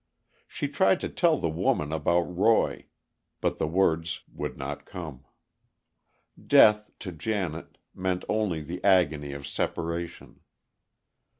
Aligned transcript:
She 0.47 0.67
tried 0.67 0.99
to 1.01 1.09
tell 1.09 1.37
the 1.37 1.47
woman 1.47 1.91
about 1.93 2.21
Roy, 2.23 2.87
but 3.39 3.59
the 3.59 3.67
words 3.67 4.21
would 4.33 4.57
not 4.57 4.83
come. 4.87 5.25
Death, 6.43 6.89
to 7.01 7.11
Janet, 7.11 7.77
meant 7.93 8.25
only 8.27 8.63
the 8.63 8.83
agony 8.83 9.31
of 9.31 9.45
separation. 9.45 10.39